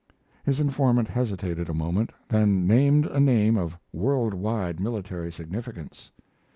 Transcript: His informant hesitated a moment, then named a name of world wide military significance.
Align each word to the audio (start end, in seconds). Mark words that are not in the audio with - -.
His 0.43 0.59
informant 0.59 1.07
hesitated 1.09 1.69
a 1.69 1.75
moment, 1.75 2.09
then 2.27 2.65
named 2.65 3.05
a 3.05 3.19
name 3.19 3.55
of 3.55 3.77
world 3.93 4.33
wide 4.33 4.79
military 4.79 5.31
significance. 5.31 6.09